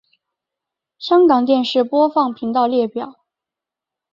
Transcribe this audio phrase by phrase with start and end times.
[0.97, 3.19] 香港电视播放频道列表